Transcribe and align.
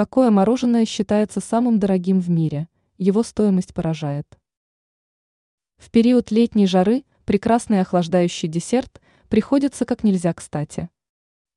Какое 0.00 0.30
мороженое 0.30 0.86
считается 0.86 1.40
самым 1.40 1.78
дорогим 1.78 2.20
в 2.20 2.30
мире? 2.30 2.68
Его 2.96 3.22
стоимость 3.22 3.74
поражает. 3.74 4.26
В 5.76 5.90
период 5.90 6.30
летней 6.30 6.66
жары 6.66 7.04
прекрасный 7.26 7.82
охлаждающий 7.82 8.48
десерт 8.48 9.02
приходится 9.28 9.84
как 9.84 10.02
нельзя 10.02 10.32
кстати. 10.32 10.88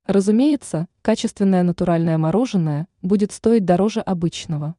Разумеется, 0.06 0.90
качественное 1.02 1.64
натуральное 1.64 2.18
мороженое 2.18 2.90
будет 3.02 3.32
стоить 3.32 3.64
дороже 3.64 4.02
обычного. 4.02 4.76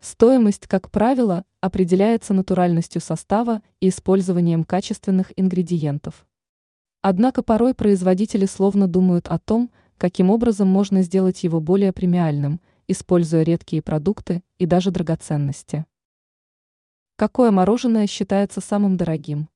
Стоимость, 0.00 0.66
как 0.66 0.90
правило, 0.90 1.44
определяется 1.60 2.32
натуральностью 2.32 3.02
состава 3.02 3.60
и 3.80 3.90
использованием 3.90 4.64
качественных 4.64 5.34
ингредиентов. 5.36 6.26
Однако 7.02 7.42
порой 7.42 7.74
производители 7.74 8.46
словно 8.46 8.88
думают 8.88 9.28
о 9.28 9.38
том, 9.38 9.70
каким 9.98 10.30
образом 10.30 10.68
можно 10.68 11.02
сделать 11.02 11.44
его 11.44 11.60
более 11.60 11.92
премиальным, 11.92 12.62
используя 12.88 13.42
редкие 13.42 13.82
продукты 13.82 14.42
и 14.56 14.64
даже 14.64 14.90
драгоценности. 14.90 15.84
Какое 17.16 17.50
мороженое 17.50 18.06
считается 18.06 18.60
самым 18.60 18.96
дорогим? 18.96 19.48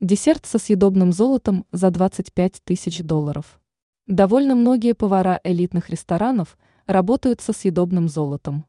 Десерт 0.00 0.46
со 0.46 0.58
съедобным 0.58 1.12
золотом 1.12 1.66
за 1.72 1.90
25 1.90 2.62
тысяч 2.64 3.00
долларов. 3.00 3.60
Довольно 4.06 4.54
многие 4.54 4.94
повара 4.94 5.40
элитных 5.44 5.90
ресторанов 5.90 6.56
работают 6.86 7.42
со 7.42 7.52
съедобным 7.52 8.08
золотом. 8.08 8.64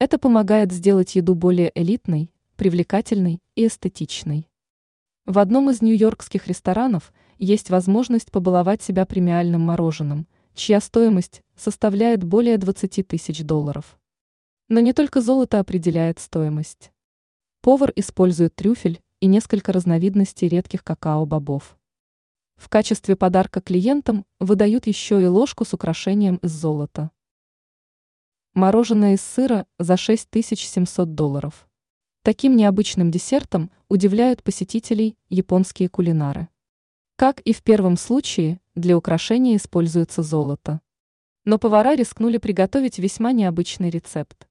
Это 0.00 0.18
помогает 0.18 0.72
сделать 0.72 1.14
еду 1.16 1.34
более 1.34 1.70
элитной, 1.74 2.32
привлекательной 2.56 3.42
и 3.54 3.66
эстетичной. 3.66 4.48
В 5.26 5.38
одном 5.38 5.70
из 5.70 5.82
нью-йоркских 5.82 6.46
ресторанов 6.46 7.12
есть 7.38 7.70
возможность 7.70 8.30
побаловать 8.30 8.82
себя 8.82 9.04
премиальным 9.04 9.60
мороженым, 9.60 10.26
чья 10.54 10.80
стоимость 10.80 11.43
составляет 11.56 12.24
более 12.24 12.58
20 12.58 13.06
тысяч 13.06 13.42
долларов. 13.42 13.98
Но 14.68 14.80
не 14.80 14.92
только 14.92 15.20
золото 15.20 15.60
определяет 15.60 16.18
стоимость. 16.18 16.92
Повар 17.60 17.92
использует 17.96 18.54
трюфель 18.54 19.00
и 19.20 19.26
несколько 19.26 19.72
разновидностей 19.72 20.48
редких 20.48 20.84
какао-бобов. 20.84 21.76
В 22.56 22.68
качестве 22.68 23.16
подарка 23.16 23.60
клиентам 23.60 24.24
выдают 24.38 24.86
еще 24.86 25.22
и 25.22 25.26
ложку 25.26 25.64
с 25.64 25.74
украшением 25.74 26.36
из 26.36 26.52
золота. 26.52 27.10
Мороженое 28.54 29.14
из 29.14 29.22
сыра 29.22 29.66
за 29.78 29.96
6700 29.96 31.14
долларов. 31.14 31.68
Таким 32.22 32.56
необычным 32.56 33.10
десертом 33.10 33.70
удивляют 33.88 34.42
посетителей 34.42 35.16
японские 35.28 35.88
кулинары. 35.88 36.48
Как 37.16 37.40
и 37.40 37.52
в 37.52 37.62
первом 37.62 37.96
случае, 37.96 38.60
для 38.74 38.96
украшения 38.96 39.56
используется 39.56 40.22
золото. 40.22 40.80
Но 41.44 41.58
повара 41.58 41.94
рискнули 41.94 42.38
приготовить 42.38 42.98
весьма 42.98 43.32
необычный 43.32 43.90
рецепт. 43.90 44.48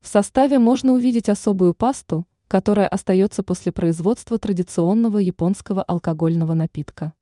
В 0.00 0.08
составе 0.08 0.58
можно 0.58 0.92
увидеть 0.92 1.28
особую 1.28 1.74
пасту, 1.74 2.26
которая 2.48 2.88
остается 2.88 3.42
после 3.42 3.72
производства 3.72 4.38
традиционного 4.38 5.18
японского 5.18 5.82
алкогольного 5.82 6.54
напитка. 6.54 7.14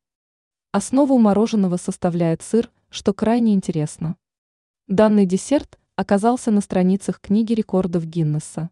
Основу 0.72 1.18
мороженого 1.18 1.77
составляет 1.77 2.42
сыр, 2.42 2.70
что 2.88 3.12
крайне 3.12 3.55
интересно. 3.55 4.16
Данный 4.88 5.27
десерт 5.27 5.78
оказался 5.96 6.50
на 6.50 6.60
страницах 6.60 7.20
книги 7.20 7.52
рекордов 7.52 8.05
Гиннесса. 8.06 8.70